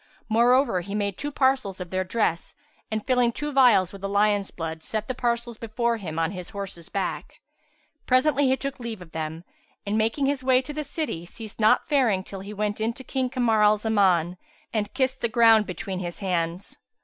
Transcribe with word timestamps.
Moreover 0.27 0.81
he 0.81 0.95
made 0.95 1.15
two 1.15 1.29
parcels 1.31 1.79
of 1.79 1.91
their 1.91 2.03
dress 2.03 2.55
and, 2.89 3.05
filling 3.05 3.31
two 3.31 3.51
vials 3.51 3.93
with 3.93 4.01
the 4.01 4.09
lion's 4.09 4.49
blood, 4.49 4.81
set 4.81 5.07
the 5.07 5.13
parcels 5.13 5.59
before 5.59 5.97
him 5.97 6.17
on 6.17 6.31
his 6.31 6.49
horse's 6.49 6.89
back. 6.89 7.39
Presently 8.07 8.47
he 8.47 8.57
took 8.57 8.79
leave 8.79 9.03
of 9.03 9.11
them 9.11 9.43
and, 9.85 9.99
making 9.99 10.25
his 10.25 10.43
way 10.43 10.59
to 10.59 10.73
the 10.73 10.83
city, 10.83 11.23
ceased 11.27 11.59
not 11.59 11.87
faring 11.87 12.23
till 12.23 12.39
he 12.39 12.51
went 12.51 12.81
in 12.81 12.93
to 12.93 13.03
King 13.03 13.29
Kamar 13.29 13.61
al 13.63 13.77
Zaman 13.77 14.37
and 14.73 14.91
kissed 14.95 15.21
the 15.21 15.29
ground 15.29 15.67
between 15.67 15.99
his 15.99 16.17
hands. 16.17 16.77